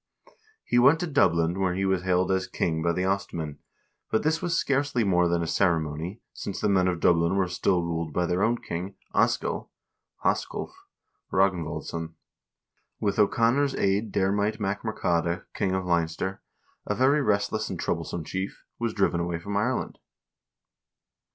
He 0.63 0.79
went 0.79 0.99
to 1.01 1.05
Dublin, 1.05 1.59
where 1.59 1.75
he 1.75 1.85
was 1.85 1.99
also 2.01 2.05
hailed 2.07 2.31
as 2.31 2.47
king 2.47 2.81
by 2.81 2.91
the 2.91 3.05
Ostmen; 3.05 3.59
but 4.09 4.23
this 4.23 4.41
was 4.41 4.57
scarcely 4.57 5.03
more 5.03 5.27
than 5.27 5.43
a 5.43 5.45
ceremony, 5.47 6.23
since 6.33 6.59
the 6.59 6.69
men 6.69 6.87
of 6.87 6.99
Dublin 6.99 7.35
were 7.35 7.47
still 7.47 7.83
ruled 7.83 8.11
by 8.11 8.25
their 8.25 8.41
own 8.41 8.57
king, 8.57 8.95
Askell 9.13 9.69
(Hasculf) 10.25 10.71
Ragnvaldsson. 11.31 12.15
With 12.99 13.19
O'Connor's 13.19 13.75
aid 13.75 14.11
Diarmait 14.11 14.57
MacMurchadha, 14.57 15.43
king 15.53 15.75
of 15.75 15.85
Leinster, 15.85 16.41
a 16.87 16.95
very 16.95 17.21
restless 17.21 17.69
and 17.69 17.79
troublesome 17.79 18.23
chief, 18.23 18.63
was 18.79 18.95
driven 18.95 19.19
away 19.19 19.37
from 19.37 19.55
Ireland. 19.55 19.99